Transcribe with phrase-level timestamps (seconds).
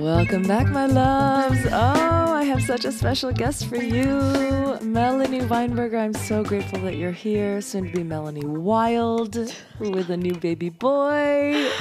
[0.00, 1.66] Welcome back, my loves.
[1.66, 5.98] Oh, I have such a special guest for you, Melanie Weinberger.
[5.98, 7.60] I'm so grateful that you're here.
[7.60, 9.36] Soon to be Melanie Wild
[9.78, 11.70] with a new baby boy.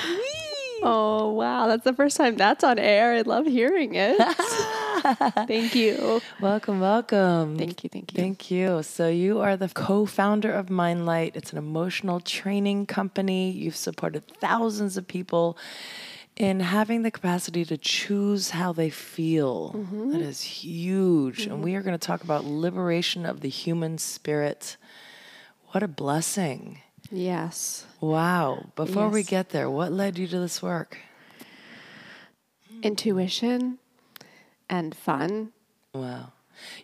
[0.88, 1.68] Oh, wow.
[1.68, 3.16] That's the first time that's on air.
[3.16, 4.20] I love hearing it.
[5.48, 6.22] thank you.
[6.42, 7.58] Welcome, welcome.
[7.58, 7.90] Thank you.
[7.90, 8.18] Thank you.
[8.18, 8.82] Thank you.
[8.84, 11.36] So, you are the co founder of Mindlight.
[11.36, 13.52] It's an emotional training company.
[13.52, 15.58] You've supported thousands of people
[16.36, 19.74] in having the capacity to choose how they feel.
[19.76, 20.12] Mm-hmm.
[20.12, 21.46] That is huge.
[21.46, 21.80] And we mm-hmm.
[21.80, 24.76] are going to talk about liberation of the human spirit.
[25.68, 26.82] What a blessing.
[27.12, 27.86] yes.
[28.02, 28.66] Wow.
[28.76, 30.98] Before we get there, what led you to this work?
[32.82, 33.80] Intuition
[34.70, 35.52] and fun.
[35.94, 36.32] Wow.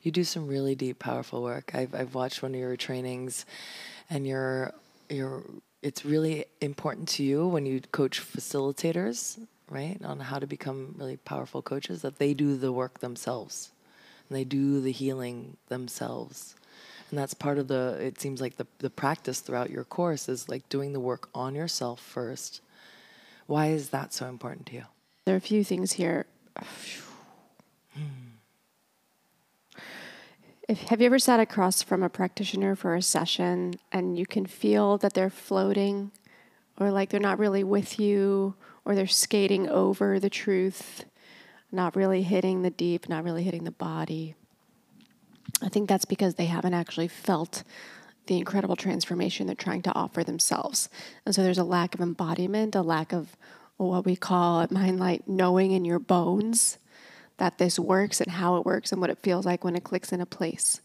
[0.03, 1.72] You do some really deep, powerful work.
[1.73, 3.45] I've, I've watched one of your trainings
[4.09, 4.73] and you're,
[5.09, 5.44] you're,
[5.81, 9.39] it's really important to you when you coach facilitators,
[9.70, 13.72] right, on how to become really powerful coaches, that they do the work themselves
[14.30, 16.56] and they do the healing themselves.
[17.09, 20.47] And that's part of the, it seems like the, the practice throughout your course is
[20.47, 22.61] like doing the work on yourself first.
[23.47, 24.84] Why is that so important to you?
[25.25, 26.25] There are a few things here.
[30.67, 34.45] If, have you ever sat across from a practitioner for a session and you can
[34.45, 36.12] feel that they're floating
[36.80, 41.03] or like they're not really with you or they're skating over the truth,
[41.72, 44.36] not really hitting the deep, not really hitting the body?
[45.62, 47.64] I think that's because they haven't actually felt
[48.28, 50.89] the incredible transformation they're trying to offer themselves.
[51.25, 53.36] And so there's a lack of embodiment, a lack of
[53.78, 56.78] what we call at Mindlight knowing in your bones
[57.42, 60.11] that this works and how it works and what it feels like when it clicks
[60.11, 60.80] in a place.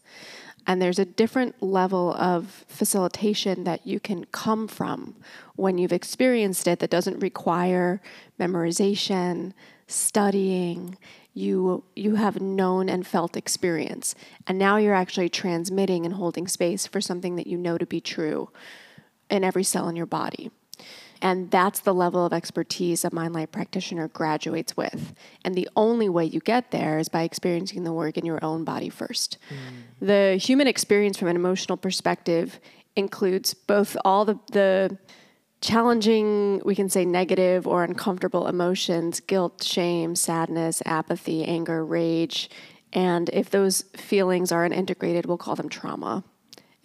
[0.65, 5.15] And there's a different level of facilitation that you can come from
[5.55, 8.01] when you've experienced it that doesn't require
[8.39, 9.53] memorization,
[9.85, 10.97] studying.
[11.35, 14.15] You you have known and felt experience.
[14.47, 18.01] And now you're actually transmitting and holding space for something that you know to be
[18.01, 18.49] true
[19.29, 20.49] in every cell in your body.
[21.21, 25.13] And that's the level of expertise a Mindlight practitioner graduates with.
[25.43, 28.63] And the only way you get there is by experiencing the work in your own
[28.63, 29.37] body first.
[29.49, 30.05] Mm.
[30.07, 32.59] The human experience from an emotional perspective
[32.95, 34.97] includes both all the, the
[35.61, 42.49] challenging, we can say negative or uncomfortable emotions guilt, shame, sadness, apathy, anger, rage.
[42.93, 46.23] And if those feelings aren't integrated, we'll call them trauma.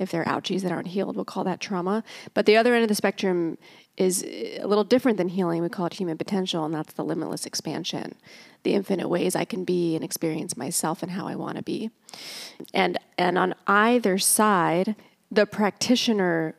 [0.03, 2.05] If they're ouchies that aren't healed, we'll call that trauma.
[2.35, 3.57] But the other end of the spectrum
[3.97, 5.63] is a little different than healing.
[5.63, 8.15] We call it human potential, and that's the limitless expansion,
[8.63, 11.91] the infinite ways I can be and experience myself and how I want to be.
[12.75, 14.97] And and on either side,
[15.31, 16.55] the practitioner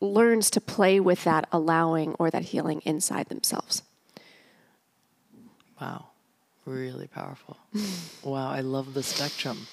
[0.00, 3.82] learns to play with that allowing or that healing inside themselves.
[5.80, 6.08] Wow.
[6.64, 7.56] Really powerful.
[8.22, 8.50] wow.
[8.50, 9.66] I love the spectrum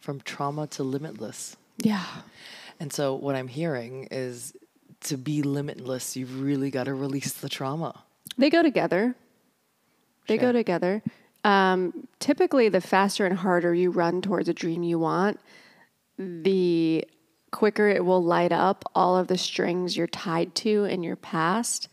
[0.00, 1.56] from trauma to limitless.
[1.78, 2.04] Yeah.
[2.80, 4.54] And so, what I'm hearing is
[5.02, 8.02] to be limitless, you've really got to release the trauma.
[8.38, 9.14] They go together.
[10.26, 10.48] They Sure.
[10.48, 11.02] go together.
[11.44, 15.38] Um, typically, the faster and harder you run towards a dream you want,
[16.18, 17.06] the
[17.50, 21.88] quicker it will light up all of the strings you're tied to in your past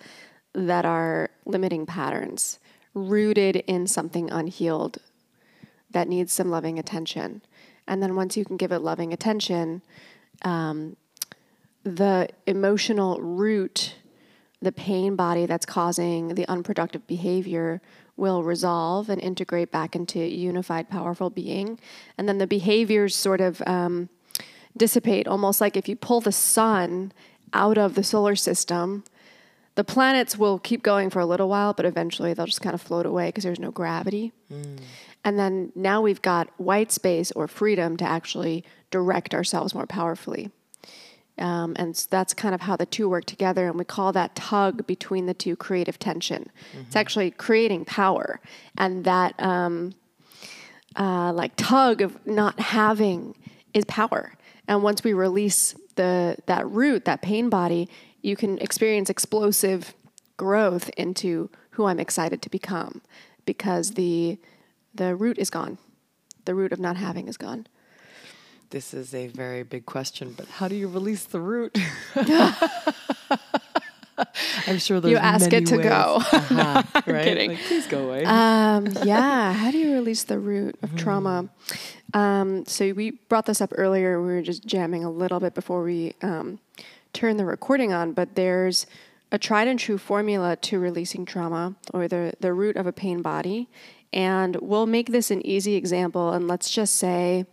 [0.54, 2.60] that are limiting patterns,
[2.94, 4.98] rooted in something unhealed
[5.92, 7.42] that needs some loving attention.
[7.88, 9.82] And then once you can give it loving attention,
[10.44, 10.96] um,
[11.84, 13.96] the emotional root,
[14.62, 17.82] the pain body that's causing the unproductive behavior
[18.18, 21.80] will resolve and integrate back into unified, powerful being.
[22.18, 24.10] And then the behaviors sort of um,
[24.78, 27.12] dissipate, almost like if you pull the sun
[27.54, 29.04] out of the solar system,
[29.76, 32.82] the planets will keep going for a little while, but eventually they'll just kind of
[32.82, 34.32] float away because there's no gravity.
[35.24, 40.52] And then now we've got white space or freedom to actually direct ourselves more powerfully.
[41.38, 43.68] Um, and s- that's kind of how the two work together.
[43.68, 46.50] And we call that tug between the two creative tension.
[46.88, 48.42] It's actually creating power.
[48.78, 49.94] And that um,
[50.98, 53.36] uh, like tug of not having
[53.74, 54.34] is power.
[54.68, 57.90] And once we release the that root, that pain body,
[58.22, 59.94] you can experience explosive
[60.38, 63.02] growth into who I'm excited to become
[63.46, 64.38] because the
[64.94, 65.78] the root is gone.
[66.46, 67.68] The root of not having is gone.
[68.72, 71.78] This is a very big question, but how do you release the root?
[74.68, 75.86] I'm sure there's You ask it to ways.
[75.86, 76.18] go.
[76.32, 77.24] Uh-huh, right?
[77.24, 77.52] kidding.
[77.52, 78.24] Like, please go away.
[78.26, 79.54] Um, yeah.
[79.54, 81.50] How do you release the root of trauma?
[82.14, 84.22] Um, so we brought this up earlier.
[84.22, 86.60] We were just jamming a little bit before we um,
[87.14, 88.86] turned the recording on, but there's
[89.32, 93.22] a tried and true formula to releasing trauma or the, the root of a pain
[93.22, 93.70] body.
[94.14, 96.32] And we'll make this an easy example.
[96.32, 97.46] And let's just say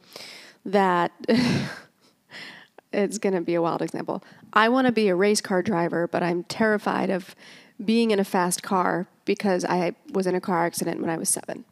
[0.64, 1.12] that
[2.92, 4.22] it's going to be a wild example.
[4.52, 7.36] I want to be a race car driver, but I'm terrified of
[7.84, 11.28] being in a fast car because I was in a car accident when I was
[11.28, 11.64] seven.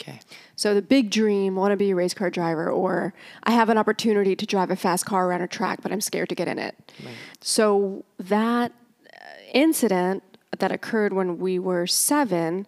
[0.00, 0.20] Okay.
[0.56, 3.14] So the big dream, want to be a race car driver, or
[3.44, 6.28] I have an opportunity to drive a fast car around a track, but I'm scared
[6.30, 6.74] to get in it.
[7.04, 7.14] Right.
[7.40, 8.72] So that
[9.06, 9.16] uh,
[9.52, 10.22] incident
[10.58, 12.66] that occurred when we were seven,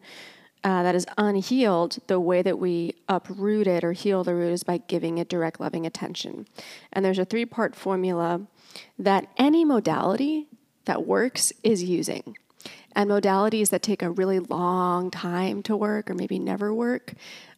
[0.64, 4.62] uh, that is unhealed, the way that we uproot it or heal the root is
[4.62, 6.46] by giving it direct loving attention.
[6.92, 8.42] And there's a three part formula
[8.98, 10.46] that any modality
[10.84, 12.36] that works is using.
[12.96, 17.12] And modalities that take a really long time to work or maybe never work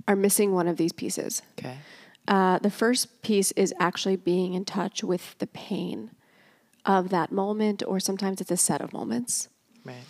[0.08, 1.42] are missing one of these pieces.
[1.58, 1.78] Okay.
[2.26, 6.10] Uh, the first piece is actually being in touch with the pain
[6.84, 9.48] of that moment, or sometimes it's a set of moments.
[9.84, 10.02] Right.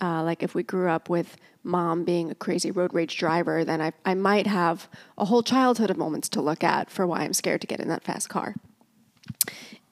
[0.00, 3.80] Uh, like if we grew up with mom being a crazy road rage driver, then
[3.80, 7.32] I, I might have a whole childhood of moments to look at for why I'm
[7.32, 8.54] scared to get in that fast car.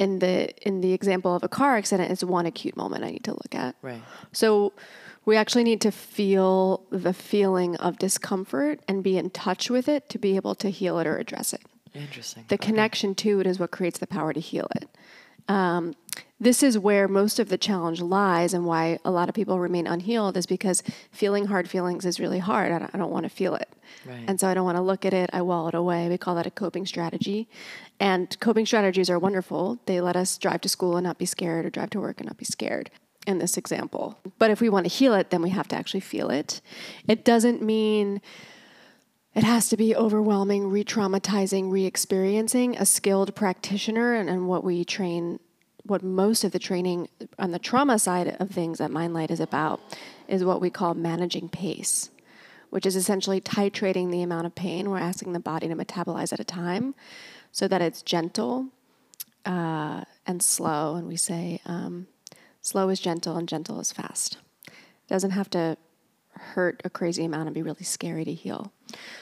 [0.03, 3.25] In the in the example of a car accident, it's one acute moment I need
[3.25, 3.77] to look at.
[3.83, 4.03] Right.
[4.33, 4.73] So
[5.25, 10.09] we actually need to feel the feeling of discomfort and be in touch with it
[10.09, 11.63] to be able to heal it or address it.
[11.95, 12.45] Interesting.
[12.49, 14.89] The connection to it is what creates the power to heal it.
[15.49, 15.95] Um,
[16.41, 19.87] this is where most of the challenge lies, and why a lot of people remain
[19.87, 20.83] unhealed is because
[21.13, 22.73] feeling hard feelings is really hard.
[22.73, 23.69] I don't, don't want to feel it.
[24.05, 24.25] Right.
[24.27, 25.31] And so I don't want to look at it.
[25.33, 26.09] I wall it away.
[26.09, 27.49] We call that a coping strategy.
[28.03, 29.79] And coping strategies are wonderful.
[29.87, 32.27] They let us drive to school and not be scared, or drive to work and
[32.27, 32.91] not be scared
[33.29, 34.19] in this example.
[34.41, 36.61] But if we want to heal it, then we have to actually feel it.
[37.07, 38.21] It doesn't mean
[39.37, 42.77] it has to be overwhelming, re traumatizing, re experiencing.
[42.77, 45.39] A skilled practitioner, and, and what we train,
[45.85, 47.09] what most of the training
[47.39, 49.81] on the trauma side of things at Mindlight is about,
[50.27, 52.11] is what we call managing pace,
[52.71, 56.41] which is essentially titrating the amount of pain we're asking the body to metabolize at
[56.41, 56.97] a time
[57.53, 58.67] so that it's gentle
[59.47, 60.97] uh, and slow.
[60.97, 62.09] And we say, um,
[62.61, 64.39] slow is gentle and gentle is fast.
[64.67, 65.77] It doesn't have to
[66.31, 68.73] hurt a crazy amount and be really scary to heal.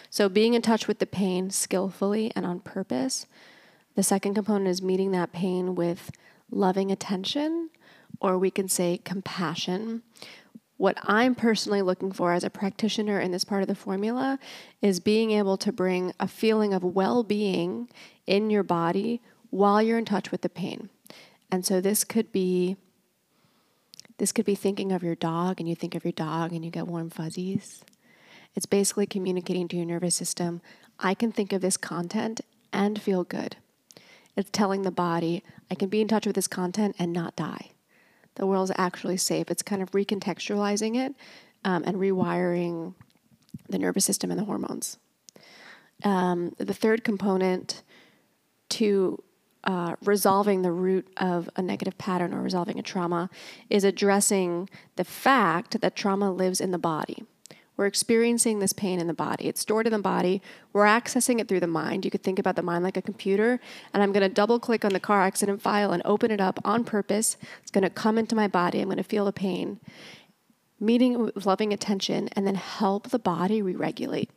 [0.08, 3.26] So, being in touch with the pain skillfully and on purpose.
[3.96, 6.10] The second component is meeting that pain with
[6.50, 7.70] loving attention,
[8.20, 10.02] or we can say compassion.
[10.80, 14.38] What I'm personally looking for as a practitioner in this part of the formula
[14.80, 17.90] is being able to bring a feeling of well being
[18.26, 20.88] in your body while you're in touch with the pain.
[21.52, 22.78] And so this could be
[24.16, 26.70] this could be thinking of your dog and you think of your dog and you
[26.70, 27.84] get warm fuzzies.
[28.54, 30.62] It's basically communicating to your nervous system,
[30.98, 32.40] I can think of this content
[32.72, 33.56] and feel good.
[34.34, 37.72] It's telling the body, I can be in touch with this content and not die.
[38.36, 39.50] The world's actually safe.
[39.50, 41.14] It's kind of recontextualizing it
[41.64, 42.94] um, and rewiring
[43.68, 44.98] the nervous system and the hormones.
[46.04, 47.82] Um, the third component
[48.70, 49.22] to
[49.64, 53.28] uh, resolving the root of a negative pattern or resolving a trauma
[53.68, 57.24] is addressing the fact that trauma lives in the body.
[57.80, 59.48] We're experiencing this pain in the body.
[59.48, 60.42] It's stored in the body.
[60.74, 62.04] We're accessing it through the mind.
[62.04, 63.58] You could think about the mind like a computer,
[63.94, 66.60] and I'm going to double click on the car accident file and open it up
[66.62, 67.38] on purpose.
[67.62, 68.80] It's going to come into my body.
[68.80, 69.80] I'm going to feel the pain,
[70.78, 74.28] meeting with loving attention, and then help the body re regulate.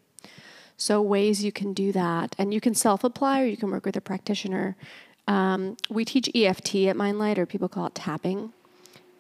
[0.78, 3.86] So, ways you can do that, and you can self apply or you can work
[3.86, 4.78] with a practitioner.
[5.28, 8.54] Um, we teach EFT at Mindlight, or people call it tapping,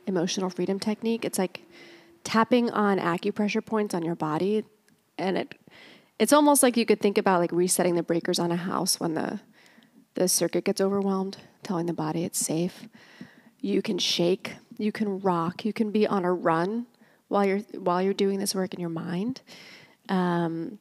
[0.07, 1.25] emotional freedom technique.
[1.25, 1.65] It's like
[2.23, 4.63] tapping on acupressure points on your body,
[5.17, 5.55] and it
[6.19, 9.13] it's almost like you could think about like resetting the breakers on a house when
[9.13, 9.39] the
[10.15, 12.87] the circuit gets overwhelmed, telling the body it's safe.
[13.59, 16.85] You can shake, you can rock, you can be on a run
[17.27, 19.41] while you're while you're doing this work in your mind.
[20.09, 20.79] Um,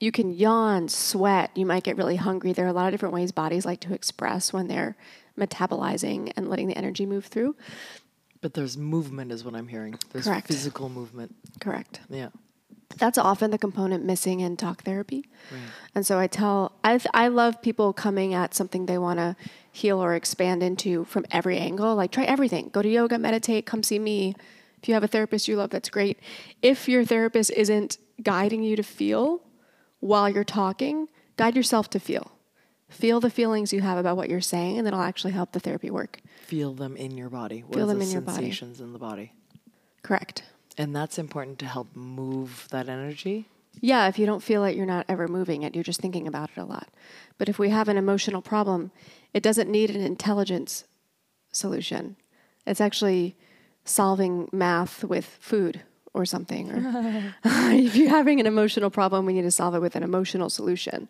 [0.00, 2.52] you can yawn, sweat, you might get really hungry.
[2.52, 4.96] There are a lot of different ways bodies like to express when they're
[5.38, 7.56] metabolizing and letting the energy move through.
[8.40, 9.98] But there's movement, is what I'm hearing.
[10.12, 10.46] There's Correct.
[10.46, 11.34] physical movement.
[11.60, 12.00] Correct.
[12.08, 12.28] Yeah.
[12.96, 15.28] That's often the component missing in talk therapy.
[15.50, 15.60] Right.
[15.94, 19.36] And so I tell, I, th- I love people coming at something they want to
[19.70, 21.94] heal or expand into from every angle.
[21.94, 22.70] Like, try everything.
[22.70, 24.34] Go to yoga, meditate, come see me.
[24.82, 26.18] If you have a therapist you love, that's great.
[26.62, 29.42] If your therapist isn't guiding you to feel
[30.00, 32.32] while you're talking, guide yourself to feel.
[32.88, 35.90] Feel the feelings you have about what you're saying, and that'll actually help the therapy
[35.90, 36.20] work.
[36.46, 37.60] Feel them in your body.
[37.60, 38.36] What Feel them the in your body.
[38.36, 39.32] sensations in the body?
[40.02, 40.42] Correct.
[40.78, 43.48] And that's important to help move that energy.
[43.80, 45.74] Yeah, if you don't feel it, you're not ever moving it.
[45.74, 46.88] You're just thinking about it a lot.
[47.36, 48.90] But if we have an emotional problem,
[49.34, 50.84] it doesn't need an intelligence
[51.52, 52.16] solution.
[52.66, 53.36] It's actually
[53.84, 55.82] solving math with food
[56.14, 56.70] or something.
[56.70, 60.50] Or if you're having an emotional problem, we need to solve it with an emotional
[60.50, 61.08] solution.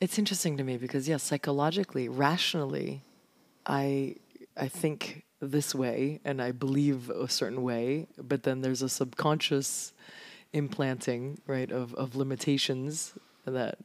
[0.00, 3.02] It's interesting to me because yes, psychologically, rationally,
[3.66, 4.16] I
[4.56, 9.92] I think this way and I believe a certain way, but then there's a subconscious
[10.52, 13.76] implanting, right, of, of limitations that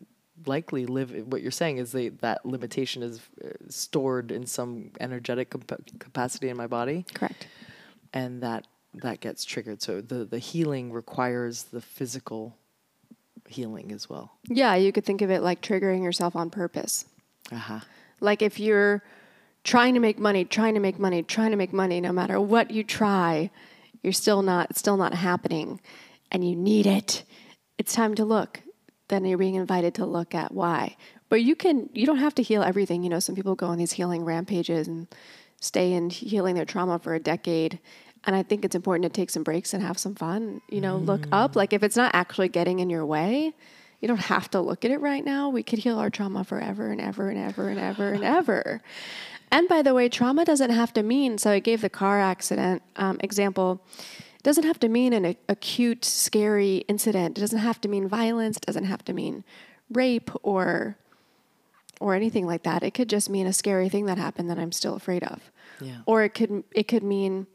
[0.46, 5.50] likely live what you're saying is they, that limitation is uh, stored in some energetic
[5.50, 7.48] comp- capacity in my body Correct.
[8.14, 12.56] and that that gets triggered so the the healing requires the physical
[13.48, 17.06] healing as well Yeah, you could think of it like triggering yourself on purpose.
[17.52, 17.80] uh-huh
[18.20, 19.04] Like if you're
[19.64, 22.72] trying to make money, trying to make money, trying to make money, no matter what
[22.72, 23.50] you try,
[24.04, 25.80] you're still not it's still not happening
[26.32, 27.24] and you need it.
[27.78, 28.62] It's time to look.
[29.08, 30.96] Then you're being invited to look at why.
[31.30, 33.04] But you can you don't have to heal everything.
[33.04, 35.08] You know, some people go on these healing rampages and
[35.62, 37.80] stay in healing their trauma for a decade.
[38.26, 40.62] And I think it's important to take some breaks and have some fun.
[40.70, 41.56] You know, look up.
[41.56, 43.54] Like if it's not actually getting in your way,
[44.02, 45.50] you don't have to look at it right now.
[45.50, 48.82] We could heal our trauma forever and ever and ever and ever and ever.
[49.52, 52.84] And by the way, trauma doesn't have to mean, so I gave the car accident
[52.98, 53.82] um, example.
[54.36, 57.38] It doesn't have to mean an a- acute, scary incident.
[57.38, 58.58] It doesn't have to mean violence.
[58.58, 59.44] It doesn't have to mean
[59.92, 60.98] rape or
[62.00, 62.82] or anything like that.
[62.84, 65.52] It could just mean a scary thing that happened that I'm still afraid of.
[65.82, 65.98] Yeah.
[66.06, 67.48] Or it could it could mean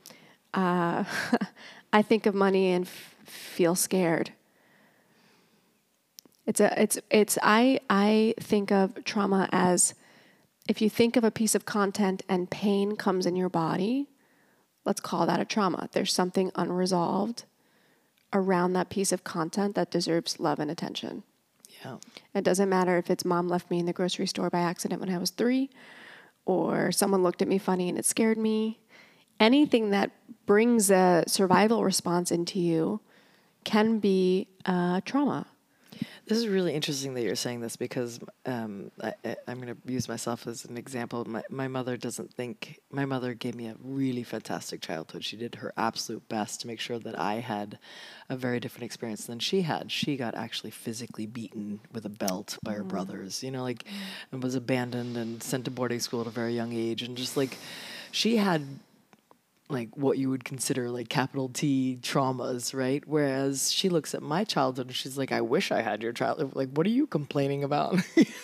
[0.55, 1.05] uh,
[1.93, 4.33] I think of money and f- feel scared.
[6.47, 9.95] It's a it's it's I I think of trauma as
[10.69, 14.09] if you think of a piece of content and pain comes in your body,
[14.85, 15.89] let's call that a trauma.
[15.93, 17.45] There's something unresolved
[18.33, 21.23] around that piece of content that deserves love and attention.
[21.83, 21.97] yeah
[22.35, 25.11] It doesn't matter if it's mom left me in the grocery store by accident when
[25.11, 25.71] I was three,
[26.45, 28.81] or someone looked at me funny and it scared me.
[29.41, 30.11] Anything that
[30.47, 33.01] brings a survival response into you
[33.65, 35.47] can be uh, trauma.
[36.27, 39.93] This is really interesting that you're saying this because um, I, I, I'm going to
[39.93, 41.25] use myself as an example.
[41.27, 45.23] My, my mother doesn't think, my mother gave me a really fantastic childhood.
[45.23, 47.79] She did her absolute best to make sure that I had
[48.31, 49.93] a very different experience than she had.
[49.93, 53.85] She got actually physically beaten with a belt by her brothers, you know, like,
[54.33, 57.03] and was abandoned and sent to boarding school at a very young age.
[57.03, 57.59] And just like,
[58.13, 58.63] she had
[59.71, 63.03] like what you would consider like capital T traumas, right?
[63.07, 66.55] Whereas she looks at my childhood and she's like, I wish I had your childhood.
[66.55, 67.97] Like, what are you complaining about?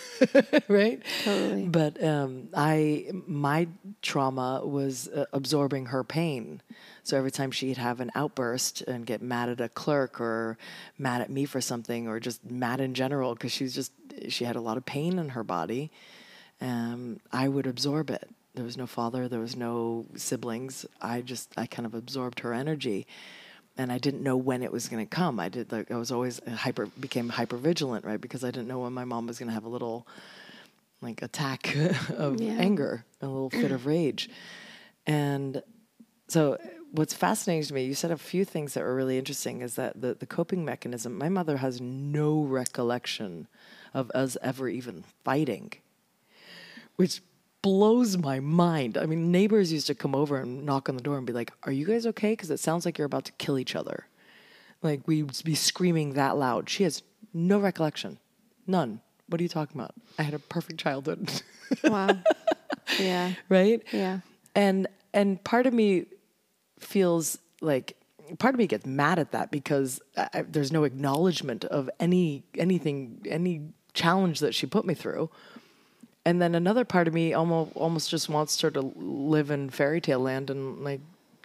[0.68, 1.02] right?
[1.24, 1.68] Totally.
[1.68, 3.68] But um, I, my
[4.00, 6.62] trauma was uh, absorbing her pain.
[7.02, 10.56] So every time she'd have an outburst and get mad at a clerk or
[10.96, 13.92] mad at me for something or just mad in general because she's just,
[14.28, 15.90] she had a lot of pain in her body,
[16.62, 18.28] um, I would absorb it.
[18.54, 20.84] There was no father, there was no siblings.
[21.00, 23.06] I just, I kind of absorbed her energy.
[23.78, 25.38] And I didn't know when it was going to come.
[25.40, 28.20] I did like I was always hyper became hyper vigilant, right?
[28.20, 30.06] Because I didn't know when my mom was going to have a little
[31.00, 31.74] like attack
[32.10, 32.56] of Yeah.
[32.58, 34.28] anger, a little fit of rage.
[35.06, 35.62] And
[36.28, 36.58] so
[36.90, 40.00] what's fascinating to me, you said a few things that were really interesting is that
[40.00, 43.46] the, the coping mechanism, my mother has no recollection
[43.94, 45.72] of us ever even fighting,
[46.96, 47.22] which
[47.62, 48.96] blows my mind.
[48.96, 51.52] I mean, neighbors used to come over and knock on the door and be like,
[51.64, 52.32] Are you guys okay?
[52.32, 54.06] Because it sounds like you're about to kill each other.
[54.82, 56.70] Like we'd be screaming that loud.
[56.70, 57.02] She has
[57.34, 58.18] no recollection.
[58.66, 59.00] None.
[59.28, 59.94] What are you talking about?
[60.18, 61.30] I had a perfect childhood.
[61.84, 62.18] Wow.
[62.98, 63.34] yeah.
[63.48, 63.82] right?
[63.92, 64.20] Yeah.
[64.54, 66.06] And and part of me
[66.78, 67.96] feels like
[68.38, 73.24] part of me gets mad at that because I, there's no acknowledgement of any anything
[73.28, 75.30] any challenge that she put me through.
[76.26, 80.00] And then another part of me almost almost just wants her to live in fairy
[80.00, 81.00] tale land and like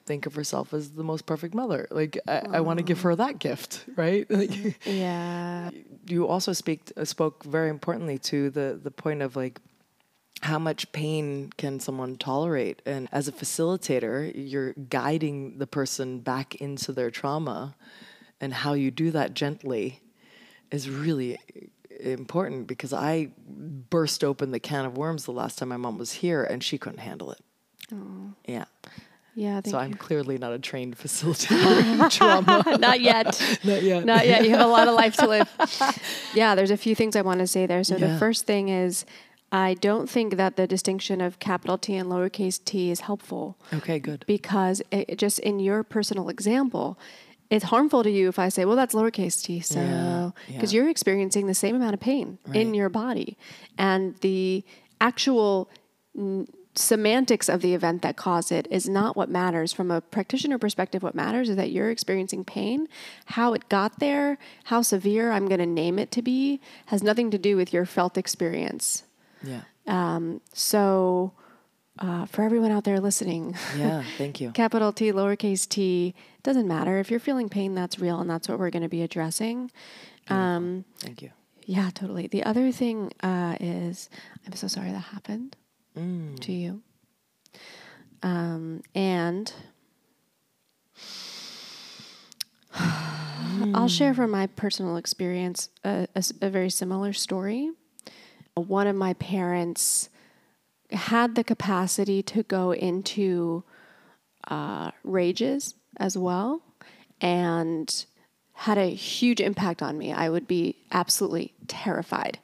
[0.05, 1.88] think of herself as the most perfect mother.
[1.89, 4.25] Like I, I want to give her that gift, right?
[4.29, 5.72] Like, Yeah.
[6.08, 9.60] you also speak uh, spoke very importantly to the the point of like
[10.41, 16.53] how much pain can someone tolerate and as a facilitator you're guiding the person back
[16.55, 17.74] into their trauma
[18.41, 20.01] and how you do that gently
[20.72, 21.39] is really
[21.99, 23.29] important because i
[23.89, 26.77] burst open the can of worms the last time my mom was here and she
[26.77, 27.39] couldn't handle it
[28.47, 28.65] yeah
[29.35, 29.61] Yeah.
[29.61, 33.41] Thank so i'm clearly not a trained facilitator trauma Not yet.
[33.63, 34.43] not yet Not yet.
[34.43, 35.49] You have a lot of life to live.
[36.33, 37.83] yeah, there's a few things I want to say there.
[37.83, 38.07] So Yeah.
[38.13, 39.05] the first thing is
[39.51, 43.99] I don't think that the distinction of capital T and lowercase t is helpful okay
[43.99, 46.97] good because it just in your personal example,
[47.49, 49.59] it's harmful to you if I say, well, that's lowercase t.
[49.59, 50.81] So, because yeah.
[50.81, 53.37] you're experiencing the same amount of pain in your body.
[53.77, 54.63] And the
[54.99, 55.69] actual
[56.17, 59.71] n- semantics of the event that caused it is not what matters.
[59.71, 62.87] From a practitioner perspective, what matters is that you're experiencing pain.
[63.25, 67.31] How it got there, how severe I'm going to name it to be, has nothing
[67.31, 69.03] to do with your felt experience.
[69.43, 69.61] Yeah.
[69.87, 71.33] Um, so,
[71.99, 74.03] uh, for everyone out there listening, Yeah.
[74.17, 74.51] Thank you.
[74.51, 76.99] capital T, lowercase t, doesn't matter.
[76.99, 79.71] If you're feeling pain, that's real, and that's what we're going to be addressing.
[80.29, 81.31] Um, Thank you.
[81.65, 82.27] yeah, totally.
[82.27, 84.09] The other thing uh, is,
[84.45, 85.55] I'm so sorry that happened
[85.97, 86.37] Mm.
[86.41, 86.81] to you.
[88.21, 89.53] Um, and
[93.73, 96.07] I'll share from my personal experience a
[96.41, 97.71] very similar story.
[98.55, 100.09] One of my parents
[100.95, 103.63] had the capacity to go into
[104.47, 106.61] uh, rages as well
[107.21, 108.05] and
[108.53, 110.13] had a huge impact on me.
[110.13, 112.39] I would be absolutely terrified.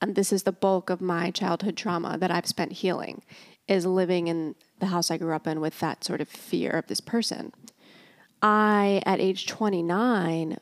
[0.00, 3.22] And this is the bulk of my childhood trauma that I've spent healing
[3.66, 6.86] is living in the house I grew up in with that sort of fear of
[6.86, 7.52] this person.
[8.42, 10.58] I, at age 29,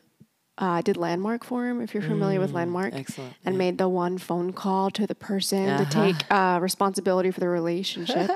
[0.57, 2.93] uh, did Landmark Forum, if you're familiar with Landmark.
[2.93, 3.59] excellent, And yeah.
[3.59, 5.85] made the one phone call to the person to Uh-huh.
[5.85, 8.29] take uh, responsibility for the relationship.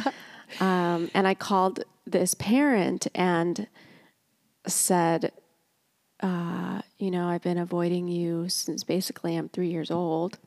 [0.60, 3.66] um, and I called this parent and
[4.66, 5.32] said,
[6.20, 10.38] uh, you know, I've been avoiding you since basically I'm three years old,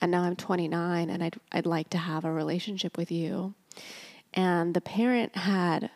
[0.00, 3.54] and now I'm 29, and I'd I'd like to have a relationship with you.
[4.34, 5.90] And the parent had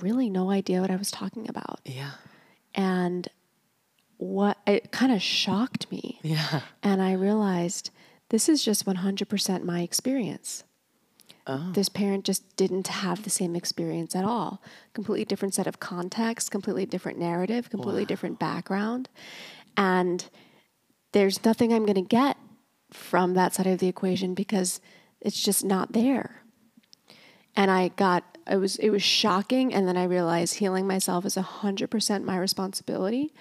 [0.00, 2.12] really no idea what I was talking about, Yeah.
[2.74, 3.28] And
[4.18, 6.60] what it kind of shocked me, Yeah.
[6.82, 7.90] and I realized
[8.28, 10.64] this is just 100% my experience
[11.44, 11.72] Oh.
[11.72, 14.62] this parent just didn't have the same experience at all.
[14.94, 19.08] Completely different set of context, completely different narrative, completely different background.
[19.76, 20.24] And
[21.10, 22.36] there's nothing I'm going to get
[22.92, 24.80] from that side of the equation because
[25.20, 26.42] it's just not there.
[27.56, 31.36] And I got it was it was shocking and then I realized healing myself is
[31.36, 33.32] 100% my responsibility.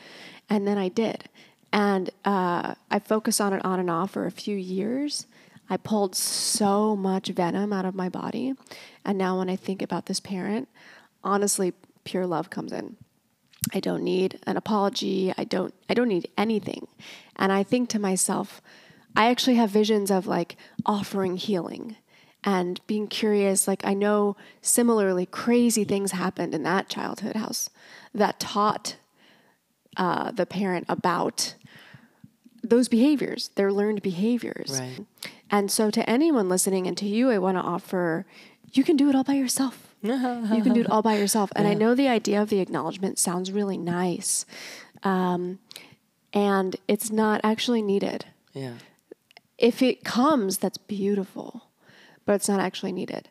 [0.49, 1.29] And then I did.
[1.73, 5.27] And uh, I focused on it on and off for a few years.
[5.69, 8.53] I pulled so much venom out of my body.
[9.05, 10.67] And now when I think about this parent,
[11.23, 12.97] honestly, pure love comes in.
[13.73, 15.33] I don't need an apology.
[15.37, 16.87] I don't I don't need anything.
[17.35, 18.61] And I think to myself,
[19.15, 21.95] I actually have visions of like offering healing
[22.43, 27.69] and being curious like I know similarly crazy things happened in that childhood house
[28.13, 28.95] that taught
[29.97, 31.55] uh, the parent about
[32.63, 34.79] those behaviors, their learned behaviors.
[34.79, 35.05] Right.
[35.49, 38.25] And so, to anyone listening and to you, I want to offer
[38.73, 39.95] you can do it all by yourself.
[40.01, 40.11] you
[40.63, 41.51] can do it all by yourself.
[41.55, 44.45] And I know the idea of the acknowledgement sounds really nice.
[45.03, 45.59] Um,
[46.33, 48.25] and it's not actually needed.
[48.53, 48.75] Yeah.
[49.57, 51.67] If it comes, that's beautiful,
[52.25, 53.29] but it's not actually needed.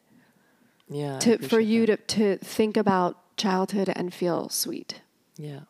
[0.89, 1.19] Yeah.
[1.21, 2.09] To, for you that.
[2.09, 5.01] to, to think about childhood and feel sweet.
[5.37, 5.61] Yeah.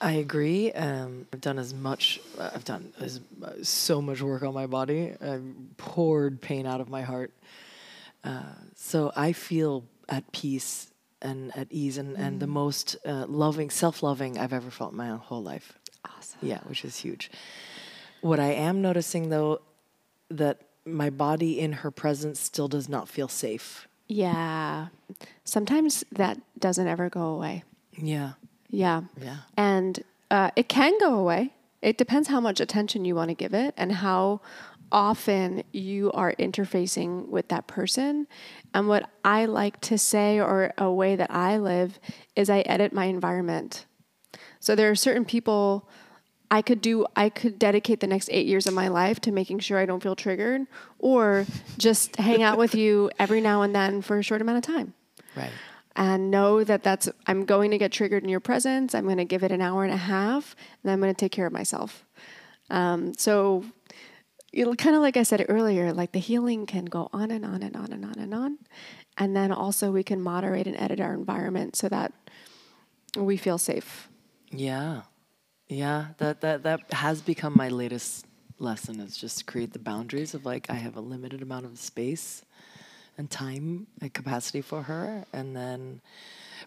[0.00, 0.70] I agree.
[0.72, 2.20] Um, I've done as much.
[2.38, 5.14] uh, I've done as uh, so much work on my body.
[5.20, 5.42] I've
[5.76, 7.32] poured pain out of my heart.
[8.22, 8.42] Uh,
[8.76, 10.90] so I feel at peace
[11.20, 15.08] and at ease and, and the most uh, loving, self-loving I've ever felt in my
[15.08, 15.78] whole life.
[16.04, 16.38] Awesome.
[16.42, 17.30] Yeah, which is huge.
[18.20, 19.62] What I am noticing though,
[20.30, 20.60] that
[20.92, 23.88] my body in her presence still does not feel safe.
[24.08, 24.88] Yeah.
[25.44, 27.64] Sometimes that doesn't ever go away.
[27.96, 28.32] Yeah.
[28.70, 29.02] Yeah.
[29.20, 29.38] Yeah.
[29.56, 31.52] And uh, it can go away.
[31.82, 34.40] It depends how much attention you want to give it and how
[34.90, 38.26] often you are interfacing with that person.
[38.74, 42.00] And what I like to say, or a way that I live,
[42.34, 43.86] is I edit my environment.
[44.60, 45.88] So there are certain people
[46.50, 49.58] I could do, I could dedicate the next eight years of my life to making
[49.58, 50.66] sure I don't feel triggered,
[50.98, 51.44] or
[51.76, 54.94] just hang out with you every now and then for a short amount of time
[55.36, 55.50] Right.
[55.94, 58.94] and know that that's I'm going to get triggered in your presence.
[58.94, 61.32] I'm going to give it an hour and a half, and I'm going to take
[61.32, 62.04] care of myself.
[62.70, 63.64] Um, so,
[64.52, 67.62] it'll kind of like I said earlier, like the healing can go on and on
[67.62, 68.58] and on and on and on,
[69.18, 72.12] and then also we can moderate and edit our environment so that
[73.16, 74.08] we feel safe.
[74.50, 75.02] Yeah.
[75.68, 78.26] Yeah, that that that has become my latest
[78.58, 81.78] lesson is just to create the boundaries of like I have a limited amount of
[81.78, 82.42] space
[83.16, 86.00] and time and capacity for her and then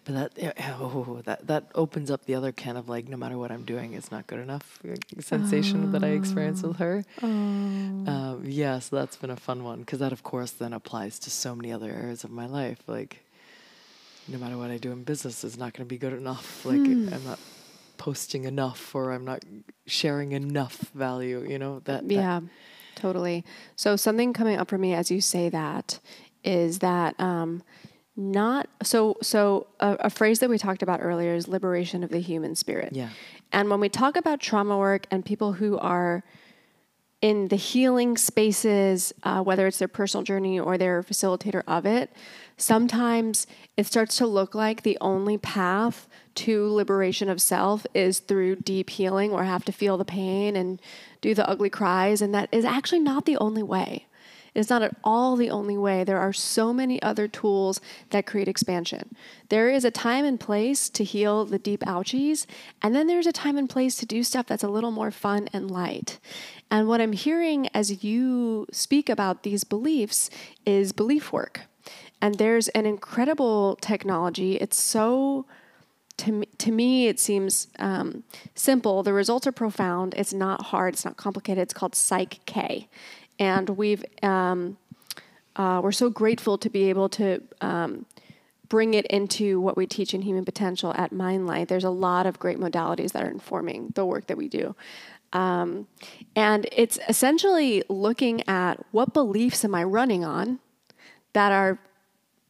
[0.04, 3.50] but that oh, that that opens up the other can of like no matter what
[3.50, 4.80] I'm doing it's not good enough
[5.20, 7.04] sensation that I experience with her.
[7.22, 11.30] Um, yeah, so that's been a fun one because that of course then applies to
[11.30, 13.18] so many other areas of my life like
[14.28, 16.64] no matter what I do in business it's not going to be good enough.
[16.64, 17.38] Like I'm not
[18.02, 19.44] posting enough or I'm not
[19.86, 22.40] sharing enough value, you know, that, that Yeah,
[22.96, 23.44] Totally.
[23.76, 26.00] So something coming up for me as you say that
[26.42, 27.62] is that um,
[28.16, 32.18] not so so a, a phrase that we talked about earlier is liberation of the
[32.18, 32.92] human spirit.
[32.92, 33.10] Yeah.
[33.52, 36.24] And when we talk about trauma work and people who are
[37.20, 42.10] in the healing spaces, uh, whether it's their personal journey or they're facilitator of it,
[42.56, 48.56] sometimes it starts to look like the only path to liberation of self is through
[48.56, 50.80] deep healing or have to feel the pain and
[51.20, 52.22] do the ugly cries.
[52.22, 54.06] And that is actually not the only way.
[54.54, 56.04] It's not at all the only way.
[56.04, 59.14] There are so many other tools that create expansion.
[59.48, 62.44] There is a time and place to heal the deep ouchies,
[62.82, 65.48] and then there's a time and place to do stuff that's a little more fun
[65.54, 66.18] and light.
[66.70, 70.28] And what I'm hearing as you speak about these beliefs
[70.66, 71.62] is belief work.
[72.22, 74.56] And there's an incredible technology.
[74.56, 75.44] It's so
[76.18, 78.22] to me, to me, it seems um,
[78.54, 79.02] simple.
[79.02, 80.14] The results are profound.
[80.16, 80.94] It's not hard.
[80.94, 81.62] It's not complicated.
[81.62, 82.88] It's called Psych K,
[83.38, 84.76] and we've um,
[85.56, 88.06] uh, we're so grateful to be able to um,
[88.68, 91.68] bring it into what we teach in human potential at Mindlight.
[91.68, 94.74] There's a lot of great modalities that are informing the work that we do.
[95.32, 95.88] Um,
[96.36, 100.58] and it's essentially looking at what beliefs am I running on
[101.32, 101.78] that are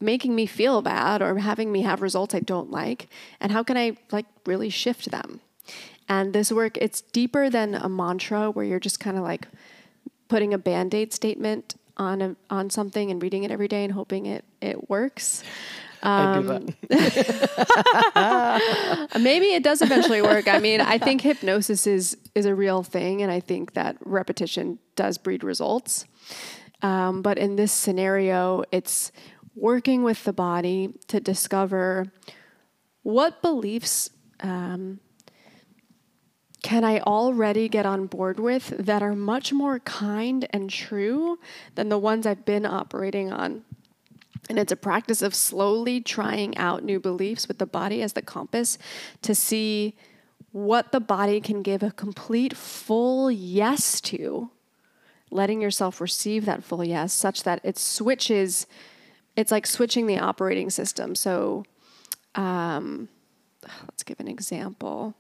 [0.03, 3.09] making me feel bad or having me have results I don't like,
[3.41, 5.41] and how can I like really shift them?
[6.09, 9.49] And this work, it's deeper than a mantra where you're just kind of like
[10.29, 14.27] putting a band-aid statement on a, on something and reading it every day and hoping
[14.27, 15.43] it it works.
[16.03, 16.75] Um,
[19.21, 20.49] maybe it does eventually work.
[20.49, 24.79] I mean, I think hypnosis is is a real thing, and I think that repetition
[24.97, 26.07] does breed results.
[26.83, 29.13] Um, but in this scenario, it's
[29.55, 32.13] working with the body to discover
[33.03, 34.11] what beliefs
[34.41, 35.01] um,
[36.63, 41.39] can I already get on board with that are much more kind and true
[41.75, 43.65] than the ones I've been operating on.
[44.49, 48.23] And it's a practice of slowly trying out new beliefs with the body as the
[48.23, 48.79] compass
[49.23, 49.97] to see
[50.53, 54.51] what the body can give a complete full yes to,
[55.31, 58.67] letting yourself receive that full yes, such that it switches.
[59.37, 61.15] It's like switching the operating system.
[61.15, 61.65] So,
[62.35, 63.09] um,
[63.83, 65.15] let's give an example.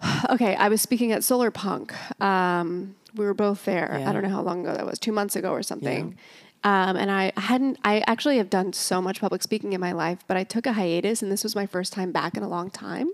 [0.30, 1.92] Okay, I was speaking at Solar Punk.
[2.20, 3.98] Um, we were both there.
[3.98, 4.08] Yeah.
[4.08, 6.16] I don't know how long ago that was, two months ago or something.
[6.64, 10.20] Um, and I hadn't, I actually have done so much public speaking in my life,
[10.28, 12.70] but I took a hiatus and this was my first time back in a long
[12.70, 13.10] time.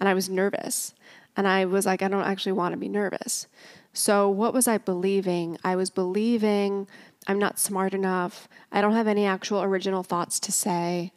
[0.00, 0.94] And I was nervous.
[1.36, 3.46] And I was like, I don't actually want to be nervous.
[3.92, 5.58] So, what was I believing?
[5.64, 6.88] I was believing
[7.28, 8.48] I'm not smart enough.
[8.72, 11.12] I don't have any actual original thoughts to say.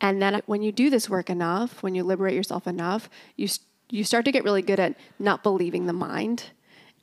[0.00, 3.48] And then when you do this work enough, when you liberate yourself enough, you,
[3.90, 6.50] you start to get really good at not believing the mind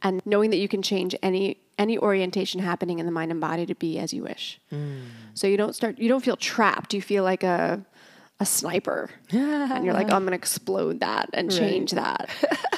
[0.04, 3.66] and knowing that you can change any any orientation happening in the mind and body
[3.66, 4.60] to be as you wish.
[5.34, 6.94] So you don't start you don't feel trapped.
[6.94, 7.84] You feel like a
[8.40, 9.10] a sniper.
[9.32, 12.30] and you're like, oh, I'm going to explode that and change that.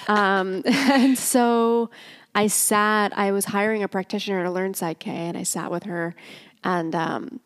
[0.08, 1.90] um, and so
[2.36, 5.84] I sat, I was hiring a practitioner to learn Psych K, and I sat with
[5.84, 6.16] her
[6.64, 7.40] and um,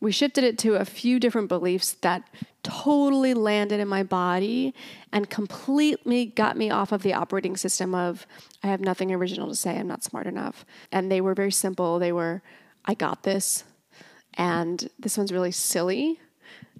[0.00, 2.22] we shifted it to a few different beliefs that
[2.62, 4.74] totally landed in my body
[5.12, 8.26] and completely got me off of the operating system of
[8.62, 10.64] I have nothing original to say, I'm not smart enough.
[10.90, 11.98] And they were very simple.
[11.98, 12.42] They were,
[12.84, 13.64] I got this.
[14.34, 16.20] And this one's really silly.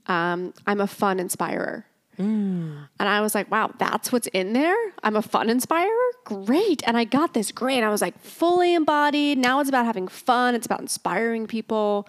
[0.07, 1.87] Um, I'm a fun inspirer.
[2.19, 2.89] Mm.
[2.99, 4.77] And I was like, wow, that's what's in there?
[5.03, 5.89] I'm a fun inspirer?
[6.25, 6.83] Great.
[6.87, 7.83] And I got this great.
[7.83, 9.39] I was like, fully embodied.
[9.39, 12.07] Now it's about having fun, it's about inspiring people.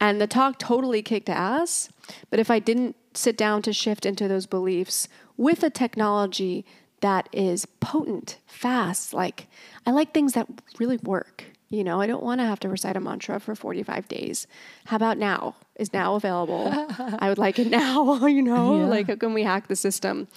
[0.00, 1.88] And the talk totally kicked ass.
[2.30, 6.64] But if I didn't sit down to shift into those beliefs with a technology
[7.00, 9.46] that is potent, fast, like
[9.86, 11.44] I like things that really work.
[11.68, 14.46] You know, I don't want to have to recite a mantra for 45 days.
[14.84, 15.56] How about now?
[15.74, 16.72] Is now available?
[17.18, 18.80] I would like it now, you know?
[18.80, 18.86] Yeah.
[18.86, 20.28] Like, how can we hack the system?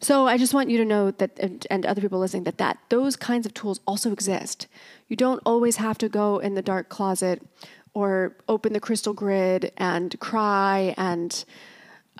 [0.00, 2.78] So I just want you to know that, and, and other people listening, that, that
[2.88, 4.66] those kinds of tools also exist.
[5.08, 7.42] You don't always have to go in the dark closet
[7.94, 11.44] or open the crystal grid and cry and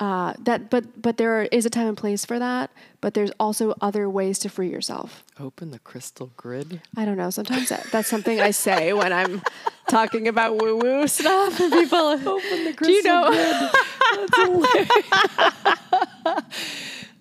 [0.03, 0.69] uh, that.
[0.69, 2.71] But but there is a time and place for that.
[3.01, 5.23] But there's also other ways to free yourself.
[5.39, 6.81] Open the crystal grid.
[6.97, 7.31] I don't know.
[7.31, 9.43] Sometimes that, that's something I say when I'm
[9.89, 11.61] talking about woo woo stuff.
[11.61, 13.71] And people Open the crystal Do you know?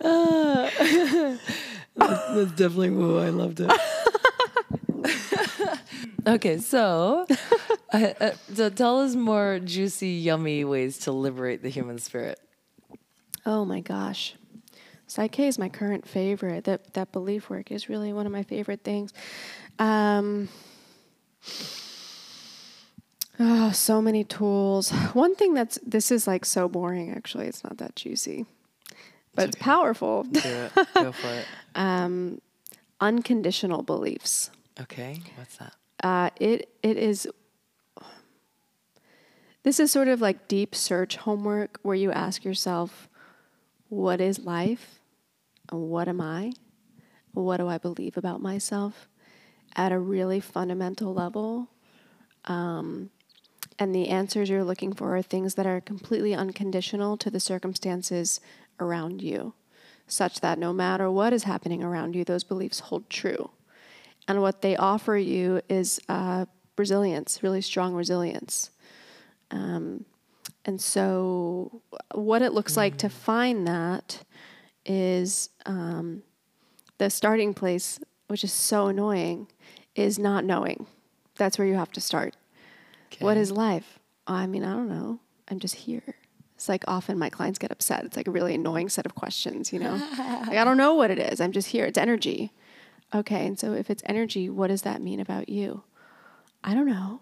[1.96, 3.20] That's definitely woo.
[3.20, 3.72] I loved it.
[6.28, 7.28] okay, so,
[7.94, 12.39] uh, uh, so tell us more juicy, yummy ways to liberate the human spirit.
[13.45, 14.36] Oh my gosh.
[15.08, 16.63] Psych K is my current favorite.
[16.63, 19.12] That that belief work is really one of my favorite things.
[19.77, 20.47] Um,
[23.39, 24.91] oh, so many tools.
[25.13, 27.12] One thing that's this is like so boring.
[27.12, 28.45] Actually, it's not that juicy,
[29.36, 29.63] but it's, okay.
[29.63, 30.23] powerful.
[30.23, 30.71] Do it.
[30.93, 31.45] Go for it.
[31.73, 32.41] Um,
[32.99, 34.51] unconditional beliefs.
[34.82, 35.21] Okay.
[35.36, 35.73] What's that?
[36.04, 37.27] Uh, it it is.
[39.63, 43.08] This is sort of like deep search homework where you ask yourself,
[43.91, 45.01] what is life?
[45.69, 46.54] What am I?
[47.34, 49.10] What do I believe about myself
[49.75, 51.67] at a really fundamental level?
[52.45, 53.10] Um,
[53.77, 58.39] and the answers you're looking for are things that are completely unconditional to the circumstances
[58.80, 59.56] around you,
[60.08, 63.51] such that no matter what is happening around you, those beliefs hold true.
[64.25, 66.45] And what they offer you is uh,
[66.77, 68.69] resilience, really strong resilience.
[69.51, 70.06] Um,
[70.65, 71.82] and so,
[72.13, 74.24] what it looks like to find that
[74.86, 76.24] is um,
[76.97, 79.47] the starting place, which is so annoying,
[79.95, 80.86] is not knowing.
[81.36, 82.36] That's where you have to start.
[83.19, 84.00] What is life?
[84.28, 85.19] I mean, I don't know.
[85.50, 86.15] I'm just here.
[86.56, 88.06] It's like often my clients get upset.
[88.06, 89.95] It's like a really annoying set of questions, you know?
[90.17, 91.41] like, I don't know what it is.
[91.41, 91.86] I'm just here.
[91.86, 92.52] It's energy.
[93.13, 93.47] Okay.
[93.47, 95.84] And so if it's energy, what does that mean about you?
[96.63, 97.21] I don't know.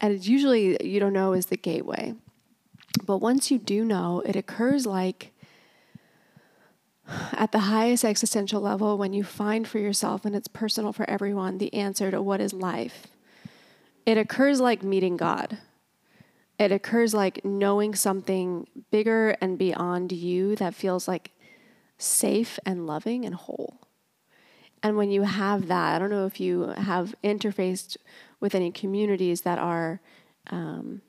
[0.00, 2.14] And it's usually you don't know is the gateway.
[3.04, 5.32] But once you do know, it occurs like
[7.32, 11.58] at the highest existential level when you find for yourself, and it's personal for everyone,
[11.58, 13.06] the answer to what is life.
[14.04, 15.58] It occurs like meeting God.
[16.58, 21.32] It occurs like knowing something bigger and beyond you that feels like
[21.98, 23.80] safe and loving and whole.
[24.82, 27.96] And when you have that, I don't know if you have interfaced
[28.40, 30.00] with any communities that are,
[30.50, 31.02] um,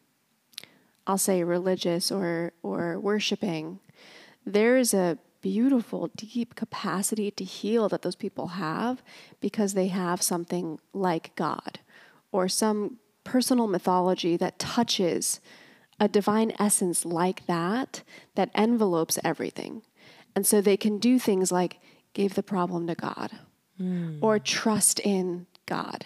[1.08, 3.80] I'll say, religious or or worshiping.
[4.46, 9.02] There is a beautiful, deep capacity to heal that those people have
[9.40, 11.80] because they have something like God
[12.32, 15.40] or some personal mythology that touches
[16.00, 18.04] a divine essence like that
[18.36, 19.82] that envelopes everything.
[20.36, 21.80] And so they can do things like
[22.14, 23.32] give the problem to God
[23.78, 24.18] hmm.
[24.22, 26.06] or trust in God.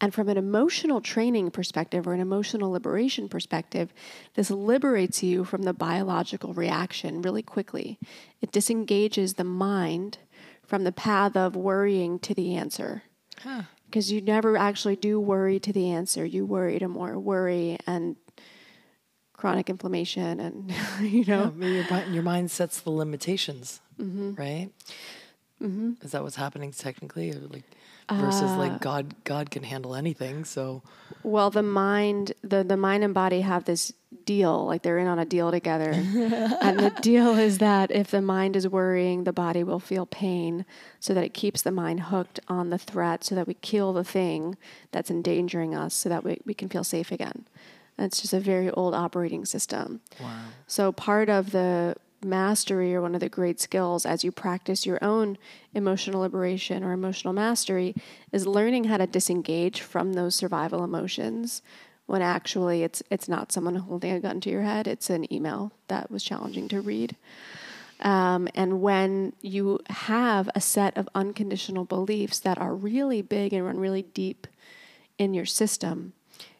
[0.00, 3.92] And from an emotional training perspective or an emotional liberation perspective,
[4.34, 7.98] this liberates you from the biological reaction really quickly.
[8.40, 10.18] It disengages the mind
[10.64, 13.02] from the path of worrying to the answer.
[13.86, 16.24] Because you never actually do worry to the answer.
[16.24, 18.16] You worry to more worry and
[19.32, 21.52] chronic inflammation and, you know.
[21.58, 24.34] Yeah, your, your mind sets the limitations, Mm-hmm.
[24.34, 24.70] right?
[25.62, 25.92] Mm-hmm.
[26.04, 27.64] Is that what's happening technically, or like
[28.10, 29.14] versus Uh, like God?
[29.24, 30.44] God can handle anything.
[30.44, 30.82] So
[31.22, 33.92] Well, the mind, the the mind and body have this
[34.24, 35.90] deal, like they're in on a deal together.
[36.62, 40.64] and the deal is that if the mind is worrying, the body will feel pain,
[41.00, 44.04] so that it keeps the mind hooked on the threat, so that we kill the
[44.04, 44.56] thing
[44.92, 47.46] that's endangering us, so that we, we can feel safe again.
[47.96, 50.00] And it's just a very old operating system.
[50.20, 54.84] wow, So, part of the mastery or one of the great skills as you practice
[54.84, 55.38] your own
[55.74, 57.94] emotional liberation or emotional mastery
[58.32, 61.62] is learning how to disengage from those survival emotions
[62.06, 65.72] when actually it's it's not someone holding a gun to your head it's an email
[65.86, 67.16] that was challenging to read
[68.00, 73.64] um, and when you have a set of unconditional beliefs that are really big and
[73.64, 74.46] run really deep
[75.18, 76.12] in your system,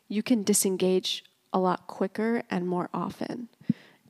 [0.09, 3.49] you can disengage a lot quicker and more often.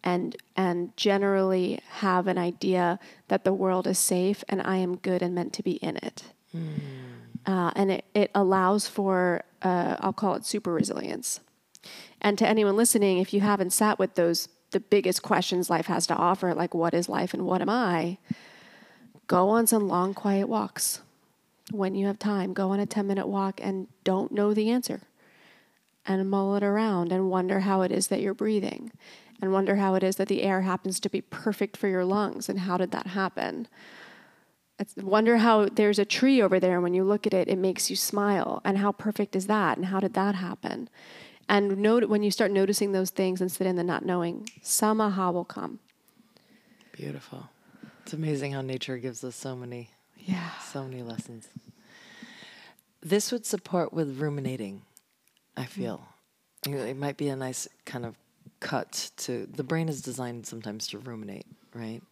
[0.04, 5.22] And, and generally have an idea that the world is safe and I am good
[5.22, 6.22] and meant to be in it.
[7.46, 11.40] Uh, and it, it allows for, uh, I'll call it super resilience.
[12.20, 16.06] And to anyone listening, if you haven't sat with those, the biggest questions life has
[16.08, 18.18] to offer, like what is life and what am I,
[19.26, 21.00] go on some long, quiet walks.
[21.70, 25.02] When you have time, go on a 10 minute walk and don't know the answer.
[26.06, 28.92] And mull it around and wonder how it is that you're breathing.
[29.40, 32.48] And wonder how it is that the air happens to be perfect for your lungs
[32.48, 33.68] and how did that happen?
[34.80, 37.58] It's, wonder how there's a tree over there and when you look at it, it
[37.58, 38.60] makes you smile.
[38.64, 39.76] And how perfect is that?
[39.76, 40.88] And how did that happen?
[41.48, 45.30] And note when you start noticing those things instead of the not knowing, some aha
[45.30, 45.78] will come.
[46.92, 47.48] beautiful.
[48.02, 50.50] It's amazing how nature gives us so many, Yeah.
[50.64, 51.48] so many lessons.
[53.00, 54.82] This would support with ruminating.
[55.56, 56.02] I feel
[56.66, 58.16] know, it might be a nice kind of
[58.60, 62.02] cut to the brain is designed sometimes to ruminate, right?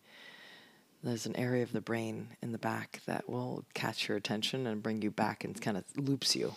[1.02, 4.82] There's an area of the brain in the back that will catch your attention and
[4.82, 6.54] bring you back and kind of loops you.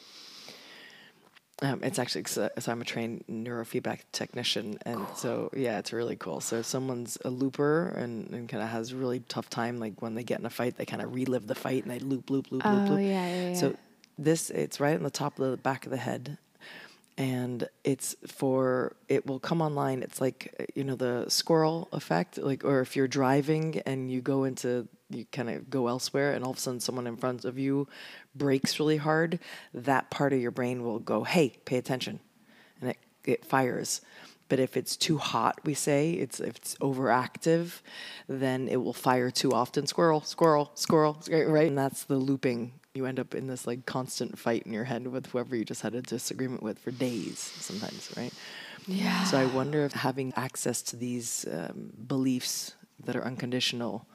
[1.62, 6.16] Um, it's actually so, so I'm a trained neurofeedback technician, and so yeah, it's really
[6.16, 6.40] cool.
[6.40, 10.02] So if someone's a looper and, and kind of has a really tough time, like
[10.02, 12.30] when they get in a fight, they kind of relive the fight and they loop,
[12.30, 13.02] loop, loop, loop, Oh, loop.
[13.02, 13.76] yeah, yeah, So
[14.18, 16.38] this it's right on the top of the back of the head
[17.20, 22.64] and it's for it will come online it's like you know the squirrel effect like
[22.64, 26.52] or if you're driving and you go into you kind of go elsewhere and all
[26.52, 27.88] of a sudden someone in front of you
[28.36, 29.38] brakes really hard
[29.74, 32.20] that part of your brain will go hey pay attention
[32.82, 34.02] and it, it fires.
[34.48, 37.82] But if it's too hot we say it's if it's overactive
[38.28, 39.86] then it will fire too often.
[39.86, 41.68] Squirrel squirrel squirrel right?
[41.68, 45.08] And that's the looping you end up in this like constant fight in your head
[45.08, 48.34] with whoever you just had a disagreement with for days sometimes right
[48.88, 49.24] Yeah.
[49.26, 52.74] so i wonder if having access to these um, beliefs
[53.06, 54.08] that are unconditional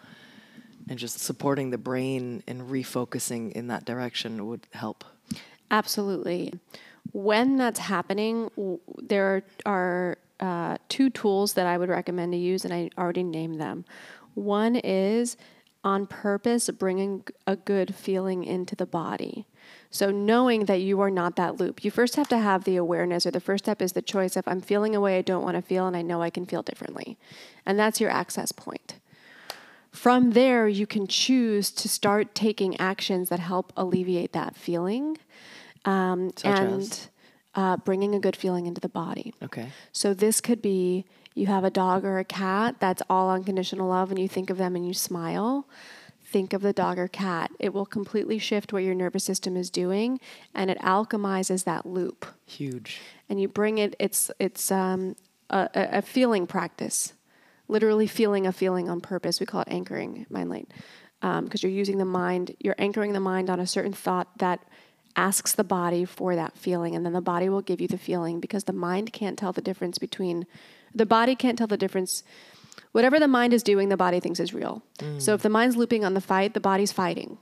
[0.89, 5.05] and just supporting the brain and refocusing in that direction would help
[5.71, 6.53] Absolutely.
[7.13, 12.65] When that's happening, w- there are uh, two tools that I would recommend to use,
[12.65, 13.85] and I already named them.
[14.35, 15.37] One is
[15.85, 19.47] on purpose bringing a good feeling into the body.
[19.91, 23.27] So, knowing that you are not that loop, you first have to have the awareness,
[23.27, 25.57] or the first step is the choice of I'm feeling a way I don't want
[25.57, 27.17] to feel, and I know I can feel differently.
[27.65, 28.99] And that's your access point.
[29.93, 35.19] From there, you can choose to start taking actions that help alleviate that feeling
[35.85, 37.09] um, and
[37.55, 39.33] uh, bringing a good feeling into the body.
[39.43, 43.89] okay So this could be you have a dog or a cat that's all unconditional
[43.89, 45.67] love, and you think of them and you smile.
[46.25, 47.51] Think of the dog or cat.
[47.61, 50.19] It will completely shift what your nervous system is doing,
[50.55, 52.27] and it alchemizes that loop.
[52.47, 53.95] huge And you bring it.
[53.99, 55.17] It's it's um,
[55.51, 57.13] a, a a feeling practice,
[57.69, 59.39] literally feeling a feeling on purpose.
[59.39, 60.73] We call it anchoring, Mindlight,
[61.21, 62.57] because you're using the mind.
[62.59, 64.61] You're anchoring the mind on a certain thought that
[65.17, 68.41] asks the body for that feeling, and then the body will give you the feeling
[68.41, 70.47] because the mind can't tell the difference between.
[70.95, 72.23] The body can't tell the difference.
[72.93, 74.83] Whatever the mind is doing, the body thinks is real.
[75.19, 77.39] So if the mind's looping on the fight, the body's fighting,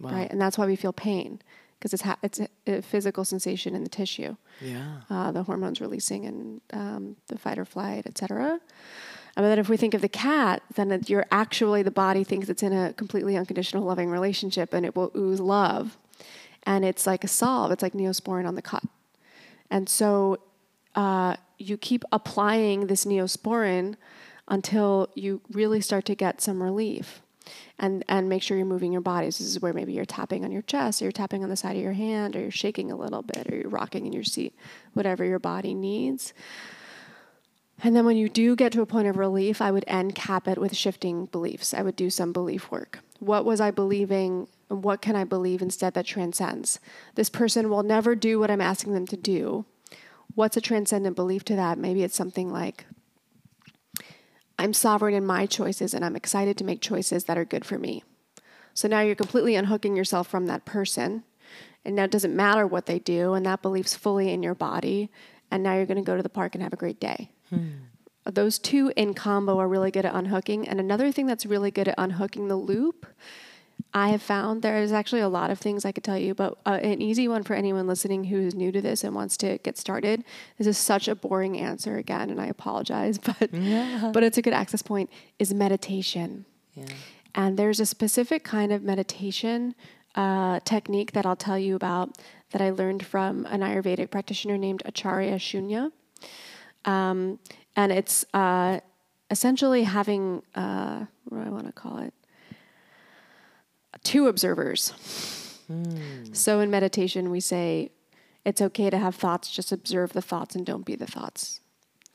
[0.00, 0.30] right?
[0.30, 1.40] And that's why we feel pain
[1.78, 5.78] because it's ha- it's a, a physical sensation in the tissue yeah uh, the hormones
[5.78, 8.58] releasing and um, the fight or flight, etc.
[9.36, 12.48] And then if we think of the cat, then it, you're actually the body thinks
[12.48, 15.98] it's in a completely unconditional loving relationship, and it will ooze love,
[16.62, 17.70] and it's like a solve.
[17.70, 18.84] It's like neosporin on the cut,
[19.70, 20.38] and so
[20.94, 23.94] uh, you keep applying this neosporin
[24.48, 27.22] until you really start to get some relief.
[27.78, 29.38] And, and make sure you're moving your bodies.
[29.38, 31.76] This is where maybe you're tapping on your chest, or you're tapping on the side
[31.76, 34.52] of your hand, or you're shaking a little bit, or you're rocking in your seat,
[34.94, 36.34] whatever your body needs.
[37.84, 40.48] And then when you do get to a point of relief, I would end cap
[40.48, 41.72] it with shifting beliefs.
[41.72, 42.98] I would do some belief work.
[43.20, 44.48] What was I believing?
[44.68, 46.80] And what can I believe instead that transcends?
[47.14, 49.66] This person will never do what I'm asking them to do.
[50.36, 51.78] What's a transcendent belief to that?
[51.78, 52.84] Maybe it's something like,
[54.58, 57.78] I'm sovereign in my choices and I'm excited to make choices that are good for
[57.78, 58.04] me.
[58.74, 61.24] So now you're completely unhooking yourself from that person.
[61.86, 65.10] And now it doesn't matter what they do, and that belief's fully in your body.
[65.50, 67.30] And now you're going to go to the park and have a great day.
[67.48, 67.68] Hmm.
[68.26, 70.68] Those two in combo are really good at unhooking.
[70.68, 73.06] And another thing that's really good at unhooking the loop,
[73.94, 76.58] I have found there is actually a lot of things I could tell you, but
[76.66, 79.58] uh, an easy one for anyone listening who is new to this and wants to
[79.58, 80.24] get started.
[80.58, 83.50] This is such a boring answer again, and I apologize, but
[84.12, 85.10] but it's a good access point.
[85.38, 86.44] Is meditation.
[86.74, 86.86] yeah
[87.34, 89.74] And there's a specific kind of meditation
[90.14, 92.18] uh, technique that I'll tell you about
[92.50, 95.92] that I learned from an Ayurvedic practitioner named Acharya Shunya.
[96.84, 97.38] Um,
[97.74, 98.80] and it's uh,
[99.30, 102.14] essentially having, uh, what do I want to call it?
[104.06, 104.92] Two observers.
[106.32, 107.90] So in meditation, we say
[108.44, 111.60] it's okay to have thoughts, just observe the thoughts and don't be the thoughts.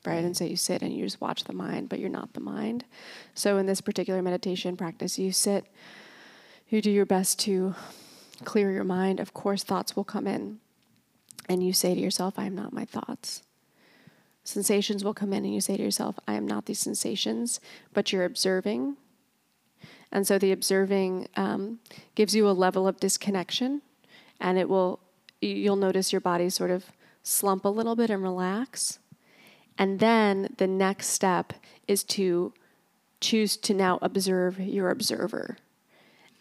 [0.06, 0.24] Right.
[0.24, 2.86] And so you sit and you just watch the mind, but you're not the mind.
[3.34, 5.66] So in this particular meditation practice, you sit,
[6.68, 7.74] you do your best to
[8.44, 9.20] clear your mind.
[9.20, 10.60] Of course, thoughts will come in.
[11.46, 13.42] And you say to yourself, I am not my thoughts.
[14.44, 17.60] Sensations will come in, and you say to yourself, I am not these sensations,
[17.92, 18.96] but you're observing.
[20.12, 21.78] And so the observing um,
[22.14, 23.80] gives you a level of disconnection,
[24.40, 25.00] and it will,
[25.40, 26.84] you'll notice your body sort of
[27.22, 28.98] slump a little bit and relax.
[29.78, 31.54] And then the next step
[31.88, 32.52] is to
[33.20, 35.56] choose to now observe your observer.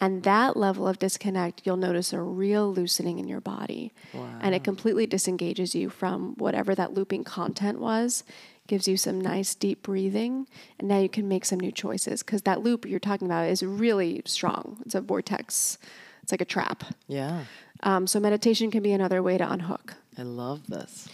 [0.01, 3.93] And that level of disconnect, you'll notice a real loosening in your body.
[4.41, 8.24] And it completely disengages you from whatever that looping content was,
[8.72, 10.47] gives you some nice deep breathing.
[10.80, 13.61] And now you can make some new choices because that loop you're talking about is
[13.61, 14.78] really strong.
[14.86, 15.78] It's a vortex,
[16.24, 16.80] it's like a trap.
[17.05, 17.43] yeah
[17.84, 19.95] Um, so meditation can be another way to unhook.
[20.17, 21.09] I love this.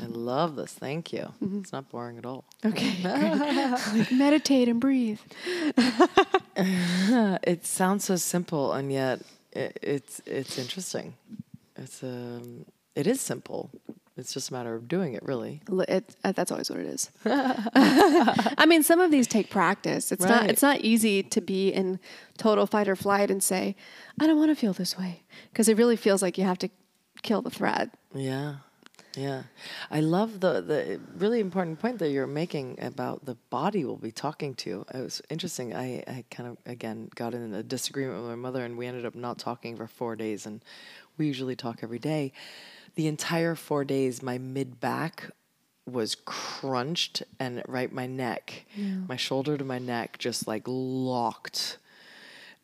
[0.00, 0.72] I love this.
[0.72, 1.26] Thank you.
[1.60, 2.44] It's not boring at all.
[2.64, 2.94] Okay.
[3.98, 5.20] like meditate and breathe.
[7.52, 9.18] It sounds so simple, and yet
[9.52, 11.14] it, it's it's interesting.
[11.76, 13.70] It's um, it is simple.
[14.16, 15.60] It's just a matter of doing it, really.
[15.88, 17.10] It, uh, that's always what it is.
[17.24, 20.12] I mean, some of these take practice.
[20.12, 20.48] It's not.
[20.48, 21.98] It's not easy to be in
[22.38, 23.74] total fight or flight and say,
[24.20, 26.70] "I don't want to feel this way," because it really feels like you have to
[27.22, 27.90] kill the threat.
[28.14, 28.56] Yeah,
[29.16, 29.42] yeah.
[29.90, 34.12] I love the the really important point that you're making about the body will be
[34.12, 34.84] talking to.
[34.94, 35.74] It was interesting.
[35.74, 39.06] I I kind of again got in a disagreement with my mother, and we ended
[39.06, 40.46] up not talking for four days.
[40.46, 40.62] And
[41.18, 42.32] we usually talk every day.
[42.96, 45.30] The entire four days, my mid back
[45.86, 48.64] was crunched, and right my neck,
[49.08, 51.78] my shoulder to my neck, just like locked.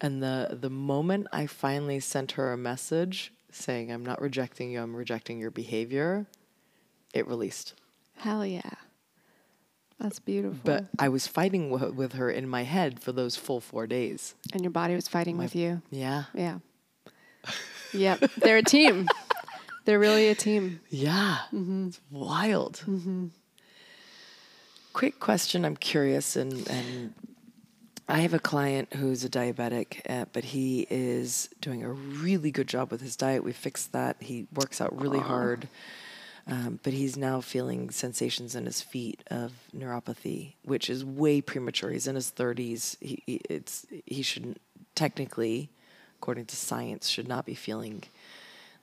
[0.00, 4.80] And the the moment I finally sent her a message saying I'm not rejecting you,
[4.80, 6.26] I'm rejecting your behavior,
[7.12, 7.74] it released.
[8.16, 8.62] Hell yeah,
[9.98, 10.60] that's beautiful.
[10.64, 14.34] But I was fighting w- with her in my head for those full 4 days.
[14.52, 15.82] and your body was fighting with you.
[15.90, 16.24] Yeah.
[16.34, 16.58] Yeah.
[17.92, 18.20] yep.
[18.36, 19.08] They're a team.
[19.84, 20.80] They're really a team.
[20.90, 21.38] Yeah.
[21.52, 22.84] It's wild.
[24.92, 27.14] Quick question I'm curious and and
[28.10, 32.66] I have a client who's a diabetic, uh, but he is doing a really good
[32.66, 33.44] job with his diet.
[33.44, 34.16] We fixed that.
[34.18, 35.68] He works out really hard,
[36.48, 41.90] um, but he's now feeling sensations in his feet of neuropathy, which is way premature.
[41.90, 42.96] He's in his 30s.
[43.00, 44.60] He, he it's he shouldn't
[44.96, 45.70] technically,
[46.18, 48.02] according to science, should not be feeling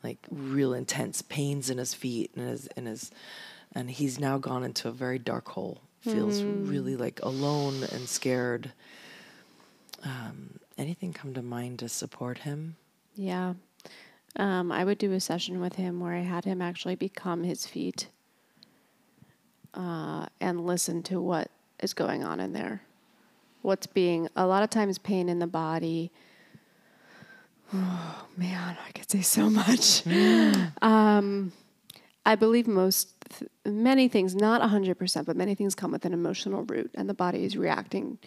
[0.03, 3.11] like real intense pains in his feet and his and his
[3.73, 5.81] and he's now gone into a very dark hole.
[6.01, 8.71] Feels really like alone and scared.
[10.03, 12.77] Um, anything come to mind to support him?
[13.15, 13.55] Yeah.
[14.37, 17.65] Um, I would do a session with him where I had him actually become his
[17.65, 18.07] feet
[19.73, 22.83] uh, and listen to what is going on in there.
[23.63, 26.11] What's being, a lot of times, pain in the body.
[27.73, 30.05] Oh, man, I could say so much.
[30.81, 31.51] um,
[32.25, 36.63] I believe most, th- many things, not 100%, but many things come with an emotional
[36.63, 38.19] root, and the body is reacting.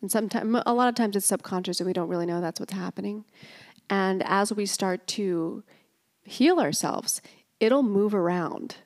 [0.00, 2.72] And sometimes, a lot of times, it's subconscious, and we don't really know that's what's
[2.72, 3.24] happening.
[3.90, 5.62] And as we start to
[6.24, 7.20] heal ourselves,
[7.60, 8.76] it'll move around.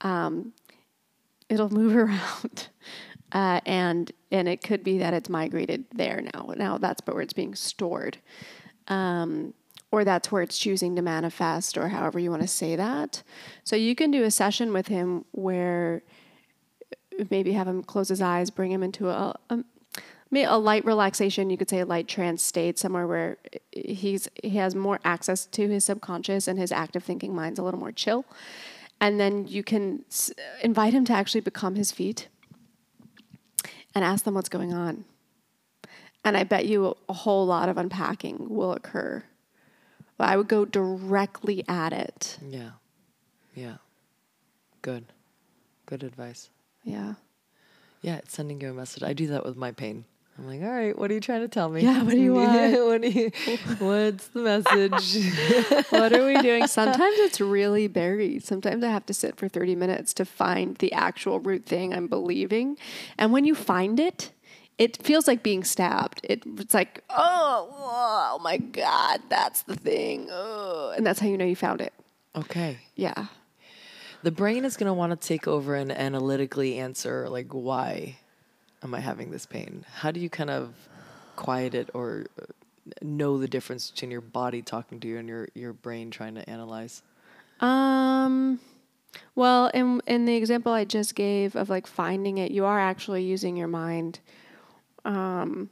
[0.00, 0.52] Um,
[1.48, 2.68] it'll move around,
[3.32, 6.52] uh, and and it could be that it's migrated there now.
[6.56, 8.18] Now that's where it's being stored,
[8.88, 9.54] um,
[9.92, 13.22] or that's where it's choosing to manifest, or however you want to say that.
[13.64, 16.02] So you can do a session with him where
[17.30, 19.64] maybe have him close his eyes, bring him into a, a
[20.32, 23.38] a light relaxation you could say a light trance state somewhere where
[23.72, 27.80] he's he has more access to his subconscious and his active thinking mind's a little
[27.80, 28.24] more chill
[29.00, 30.04] and then you can
[30.62, 32.28] invite him to actually become his feet
[33.94, 35.04] and ask them what's going on
[36.26, 39.22] and i bet you a whole lot of unpacking will occur
[40.18, 42.70] but i would go directly at it Yeah.
[43.54, 43.76] Yeah.
[44.82, 45.04] Good.
[45.86, 46.50] Good advice.
[46.84, 47.14] yeah
[48.02, 49.02] Yeah, it's sending you a message.
[49.02, 50.04] I do that with my pain.
[50.38, 51.80] I'm like, all right, what are you trying to tell me?
[51.80, 52.72] Yeah, what do you want?
[52.86, 53.30] what do you,
[53.78, 55.06] what's the message?
[55.90, 56.66] what are we doing?
[56.66, 58.44] Sometimes it's really buried.
[58.44, 62.06] Sometimes I have to sit for 30 minutes to find the actual root thing I'm
[62.06, 62.76] believing.
[63.16, 64.30] And when you find it,
[64.78, 66.20] it feels like being stabbed.
[66.24, 70.28] It, it's like, oh, oh my God, that's the thing.
[70.30, 70.92] Oh.
[70.96, 71.92] And that's how you know you found it.
[72.34, 72.78] okay.
[72.94, 73.26] Yeah.
[74.22, 78.16] The brain is going to want to take over and analytically answer, like, why
[78.82, 79.84] am I having this pain?
[79.94, 80.74] How do you kind of
[81.36, 82.46] quiet it or uh,
[83.02, 86.48] know the difference between your body talking to you and your, your brain trying to
[86.50, 87.02] analyze?
[87.60, 88.58] Um,
[89.34, 93.22] well, in in the example I just gave of like finding it, you are actually
[93.22, 94.20] using your mind.
[95.06, 95.70] Um,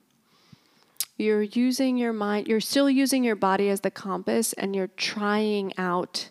[1.16, 2.48] you're using your mind.
[2.48, 6.30] You're still using your body as the compass, and you're trying out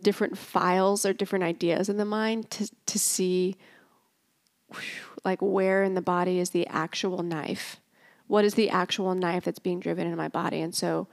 [0.00, 3.56] different files or different ideas in the mind to to see
[5.24, 7.78] like where in the body is the actual knife.
[8.26, 10.60] What is the actual knife that's being driven in my body?
[10.60, 11.08] And so,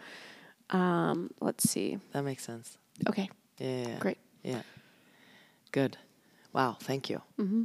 [0.69, 1.97] um, let's see.
[2.13, 2.77] That makes sense.
[3.07, 3.29] Okay.
[3.57, 3.67] Yeah.
[3.67, 3.99] yeah, yeah.
[3.99, 4.17] Great.
[4.43, 4.61] Yeah.
[5.71, 5.97] Good.
[6.53, 6.77] Wow.
[6.79, 7.21] Thank you.
[7.39, 7.63] Mm-hmm.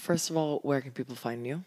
[0.00, 1.62] First of all, where can people find you?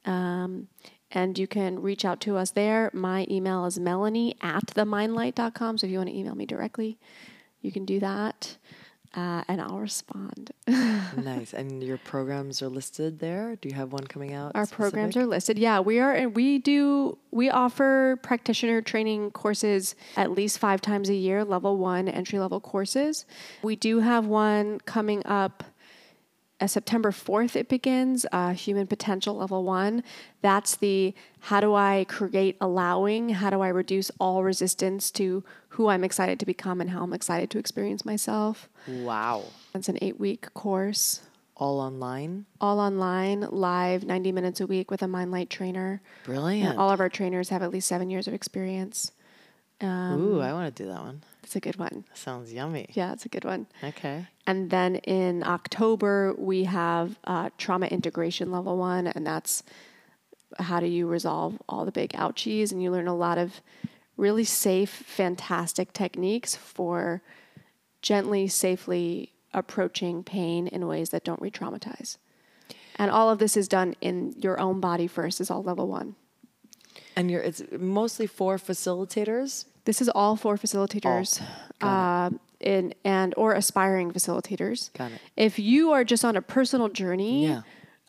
[0.05, 0.68] Um,
[1.11, 2.91] and you can reach out to us there.
[2.93, 5.79] My email is melanie at themindlight.com.
[5.79, 6.99] So if you want to email me directly,
[7.62, 8.59] you can do that.
[9.15, 10.53] Uh, and I'll respond.
[10.67, 11.53] nice.
[11.53, 13.57] And your programs are listed there.
[13.57, 14.53] Do you have one coming out?
[14.55, 15.59] Our programs are listed.
[15.59, 17.19] Yeah, we are, and we do.
[17.31, 22.61] We offer practitioner training courses at least five times a year, level one entry level
[22.61, 23.27] courses.
[23.63, 25.65] We do have one coming up
[26.63, 30.05] uh, September 4th, it begins, uh, Human Potential Level 1.
[30.43, 33.31] That's the how do I create allowing?
[33.31, 37.13] How do I reduce all resistance to who I'm excited to become and how I'm
[37.13, 38.69] excited to experience myself?
[38.87, 39.45] Wow.
[39.75, 41.23] It's an eight week course.
[41.57, 42.47] All online?
[42.61, 46.01] All online, live, 90 minutes a week with a Mindlight trainer.
[46.25, 46.71] Brilliant.
[46.71, 49.11] And all of our trainers have at least seven years of experience.
[49.81, 51.23] Um, Ooh, I want to do that one.
[51.53, 52.07] It's a good one.
[52.15, 52.87] Sounds yummy.
[52.95, 53.67] Yeah, it's a good one.
[53.85, 54.27] Okay.
[54.47, 59.63] And then in October, we have uh, trauma integration level one, and that's
[60.59, 62.73] how do you resolve all the big ouchies.
[62.73, 63.61] And you learn a lot of
[64.17, 67.21] really safe, fantastic techniques for
[68.01, 72.17] gently, safely approaching pain in ways that don't re traumatize.
[72.97, 76.15] And all of this is done in your own body first, is all level one.
[77.15, 79.67] And you're, it's mostly for facilitators?
[79.85, 81.43] This is all for facilitators.
[81.80, 82.30] Oh, uh,
[82.61, 84.93] in, and or aspiring facilitators.
[84.95, 85.20] Got it.
[85.37, 87.62] If you are just on a personal journey, yeah.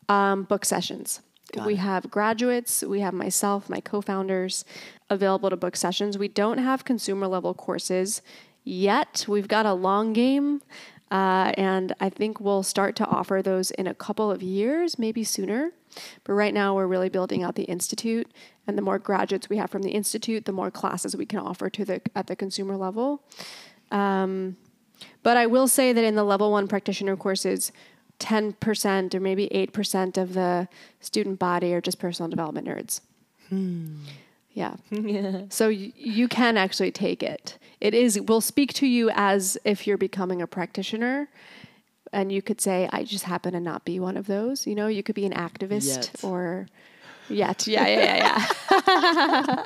[0.10, 1.22] um, book sessions.
[1.52, 1.78] Got we it.
[1.78, 4.66] have graduates, we have myself, my co-founders
[5.10, 6.18] available to book sessions.
[6.18, 8.22] We don't have consumer level courses
[8.64, 9.26] yet.
[9.28, 10.62] We've got a long game.
[11.14, 15.24] Uh, and I think we'll start to offer those in a couple of years, maybe
[15.24, 15.72] sooner.
[16.24, 18.32] But right now, we're really building out the institute,
[18.66, 21.70] and the more graduates we have from the institute, the more classes we can offer
[21.70, 23.22] to the at the consumer level.
[23.92, 24.58] Um,
[25.22, 27.72] but I will say that in the level one practitioner courses,
[28.20, 30.68] 10% or maybe 8% of the
[31.00, 33.02] student body are just personal development nerds.
[33.50, 33.98] Hmm.
[34.56, 34.76] Yeah.
[35.50, 37.58] So y- you can actually take it.
[37.82, 41.28] It is will speak to you as if you're becoming a practitioner
[42.12, 44.88] and you could say I just happen to not be one of those, you know,
[44.88, 46.12] you could be an activist Yet.
[46.24, 46.68] or
[47.30, 49.66] Yet, yeah, yeah, yeah, yeah.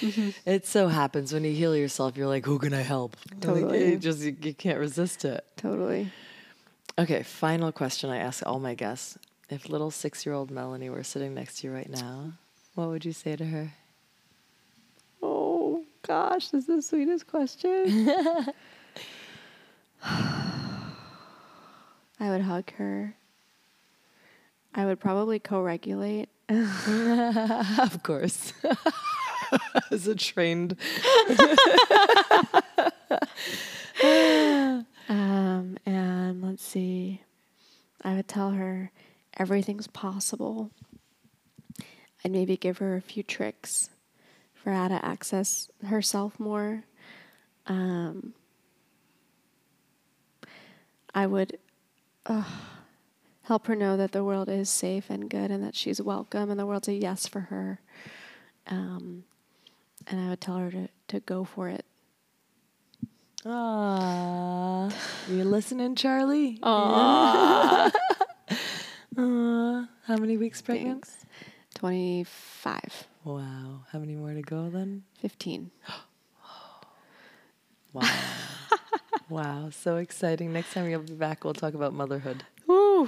[0.00, 0.30] mm-hmm.
[0.46, 3.80] It so happens when you heal yourself, you're like, "Who can I help?" Totally, like,
[3.80, 5.44] you just you, you can't resist it.
[5.56, 6.12] Totally.
[6.98, 9.18] Okay, final question I ask all my guests:
[9.48, 12.32] If little six-year-old Melanie were sitting next to you right now,
[12.74, 13.72] what would you say to her?
[16.08, 18.10] Gosh, this is the sweetest question.
[20.02, 20.90] I
[22.20, 23.14] would hug her.
[24.74, 28.54] I would probably co-regulate of course.
[29.90, 30.78] As a trained.
[35.10, 37.20] um, and let's see.
[38.02, 38.90] I would tell her
[39.36, 40.70] everything's possible.
[42.24, 43.90] I'd maybe give her a few tricks
[44.72, 46.84] how to access herself more.
[47.66, 48.34] Um,
[51.14, 51.58] I would.
[52.26, 52.44] Uh,
[53.48, 56.60] help her know that the world is safe and good and that she's welcome and
[56.60, 57.80] the world's a yes for her.
[58.66, 59.24] Um,
[60.06, 61.86] and I would tell her to, to go for it.
[63.46, 64.90] Ah,
[65.30, 66.58] you listening, Charlie?
[66.62, 67.90] Aww.
[69.16, 69.88] Aww.
[70.04, 71.06] How many weeks pregnant?
[71.06, 71.24] Thanks.
[71.76, 73.06] 25.
[73.28, 73.84] Wow.
[73.92, 75.02] How many more to go then?
[75.20, 75.70] 15.
[77.92, 78.08] wow.
[79.28, 79.68] wow.
[79.70, 80.50] So exciting.
[80.50, 82.44] Next time you'll be back, we'll talk about motherhood.
[82.66, 83.06] Woo.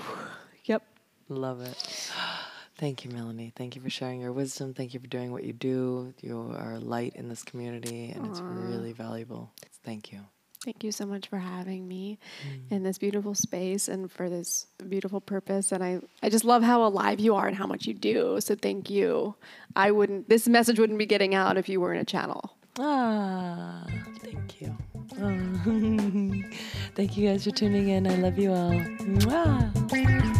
[0.65, 0.83] Yep.
[1.31, 2.13] Love it.
[2.77, 3.55] Thank you, Melanie.
[3.57, 4.75] Thank you for sharing your wisdom.
[4.75, 6.13] Thank you for doing what you do.
[6.21, 8.31] You are a light in this community, and Aww.
[8.31, 9.53] it's really valuable.
[9.85, 10.21] Thank you.
[10.65, 12.71] Thank you so much for having me mm.
[12.71, 15.73] in this beautiful space and for this beautiful purpose.
[15.73, 18.41] And I, I just love how alive you are and how much you do.
[18.41, 19.35] So thank you.
[19.75, 22.57] I wouldn't, this message wouldn't be getting out if you were in a channel.
[22.79, 23.85] Ah,
[24.19, 24.77] thank you.
[25.21, 26.43] Oh.
[26.95, 28.07] thank you guys for tuning in.
[28.07, 28.73] I love you all.
[28.73, 30.40] Mwah.